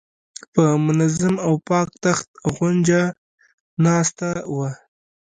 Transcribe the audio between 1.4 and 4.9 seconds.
او پاک تخت غونجه ناسته وه.